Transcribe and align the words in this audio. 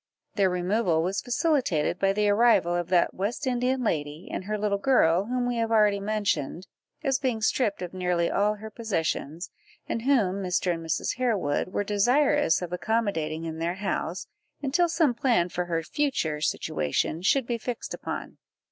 Their 0.33 0.49
removal 0.49 1.03
was 1.03 1.21
facilitated 1.21 1.99
by 1.99 2.11
the 2.11 2.27
arrival 2.27 2.73
of 2.73 2.89
that 2.89 3.13
West 3.13 3.45
Indian 3.45 3.83
lady 3.83 4.27
and 4.31 4.45
her 4.45 4.57
little 4.57 4.79
girl, 4.79 5.25
whom 5.25 5.47
we 5.47 5.57
have 5.57 5.69
already 5.69 5.99
mentioned, 5.99 6.65
as 7.03 7.19
being 7.19 7.39
stripped 7.39 7.83
of 7.83 7.93
nearly 7.93 8.27
all 8.27 8.55
her 8.55 8.71
possessions, 8.71 9.51
and 9.87 10.01
whom 10.01 10.41
Mr. 10.41 10.73
and 10.73 10.83
Mrs. 10.83 11.17
Harewood 11.17 11.67
were 11.67 11.83
desirous 11.83 12.63
of 12.63 12.73
accommodating 12.73 13.45
in 13.45 13.59
their 13.59 13.75
house, 13.75 14.25
until 14.59 14.89
some 14.89 15.13
plan 15.13 15.49
for 15.49 15.65
her 15.65 15.83
future 15.83 16.41
situation 16.41 17.21
should 17.21 17.45
be 17.45 17.59
fixed 17.59 17.93
upon. 17.93 18.39